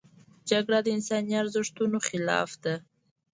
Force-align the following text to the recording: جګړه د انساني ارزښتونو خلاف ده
جګړه 0.49 0.79
د 0.83 0.87
انساني 0.95 1.33
ارزښتونو 1.43 1.97
خلاف 2.07 2.49
ده 2.63 2.75